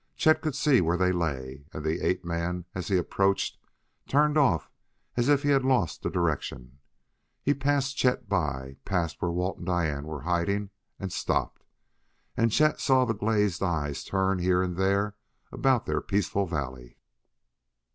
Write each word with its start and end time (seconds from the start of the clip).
Chet 0.15 0.41
could 0.41 0.55
see 0.55 0.81
where 0.81 0.97
they 0.97 1.11
lay, 1.11 1.65
and 1.73 1.85
the 1.85 2.03
ape 2.03 2.25
man, 2.25 2.65
as 2.73 2.87
he 2.87 2.97
approached, 2.97 3.59
turned 4.07 4.35
off 4.35 4.67
as 5.15 5.29
if 5.29 5.43
he 5.43 5.49
had 5.49 5.63
lost 5.63 6.01
the 6.01 6.09
direction. 6.09 6.79
He 7.43 7.53
passed 7.53 7.97
Chet 7.97 8.27
by, 8.27 8.77
passed 8.83 9.21
where 9.21 9.29
Walt 9.29 9.57
and 9.57 9.67
Diane 9.67 10.05
were 10.05 10.21
hiding 10.21 10.71
and 10.99 11.13
stopped! 11.13 11.65
And 12.35 12.51
Chet 12.51 12.79
saw 12.79 13.05
the 13.05 13.13
glazed 13.13 13.61
eyes 13.61 14.03
turn 14.03 14.39
here 14.39 14.63
and 14.63 14.75
there 14.75 15.13
about 15.51 15.85
their 15.85 16.01
peaceful 16.01 16.47
valley. 16.47 16.97